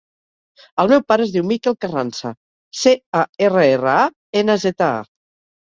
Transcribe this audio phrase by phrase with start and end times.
[0.83, 2.31] El meu pare es diu Mikel Carranza:
[2.81, 4.11] ce, a, erra, erra, a,
[4.45, 5.09] ena, zeta, a.